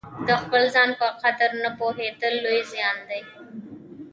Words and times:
د 0.27 0.29
خپل 0.41 0.63
ځان 0.75 0.89
په 0.99 1.07
قدر 1.21 1.49
نه 1.63 1.69
پوهېدل 1.79 2.33
لوی 2.43 2.61
زیان 2.71 2.97
دی. 3.09 3.21